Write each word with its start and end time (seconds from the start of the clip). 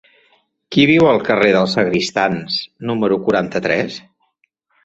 Qui 0.75 0.85
viu 0.91 1.09
al 1.09 1.21
carrer 1.27 1.51
dels 1.57 1.75
Sagristans 1.77 2.57
número 2.93 3.21
quaranta-tres? 3.29 4.01